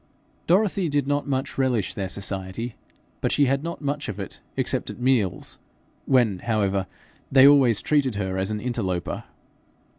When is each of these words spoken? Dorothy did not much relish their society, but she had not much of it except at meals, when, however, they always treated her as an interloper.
Dorothy 0.47 0.89
did 0.89 1.05
not 1.05 1.27
much 1.27 1.59
relish 1.59 1.93
their 1.93 2.09
society, 2.09 2.73
but 3.21 3.31
she 3.31 3.45
had 3.45 3.63
not 3.63 3.83
much 3.83 4.09
of 4.09 4.19
it 4.19 4.39
except 4.57 4.89
at 4.89 4.97
meals, 4.99 5.59
when, 6.07 6.39
however, 6.39 6.87
they 7.31 7.47
always 7.47 7.81
treated 7.83 8.15
her 8.15 8.35
as 8.39 8.49
an 8.49 8.59
interloper. 8.59 9.25